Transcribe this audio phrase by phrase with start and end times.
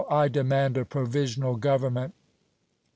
[0.09, 2.15] I demand a provisional government!"